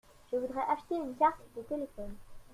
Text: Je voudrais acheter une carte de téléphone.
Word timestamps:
Je 0.31 0.35
voudrais 0.37 0.63
acheter 0.67 0.95
une 0.95 1.15
carte 1.15 1.43
de 1.55 1.61
téléphone. 1.61 2.15